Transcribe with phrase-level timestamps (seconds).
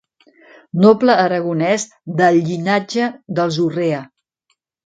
[0.85, 1.85] Noble aragonès
[2.21, 4.05] del llinatge dels Urrea.